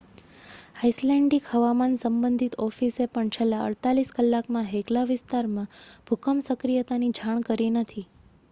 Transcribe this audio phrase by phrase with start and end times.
[0.77, 8.07] Icelandic હવામાન સંબંધિત ઓફિસે પણ છેલ્લાં 48 કલાકમાં હેકલા વિસ્તારમાં ભૂકંપ સક્રિયતાની જાણ કરી નથી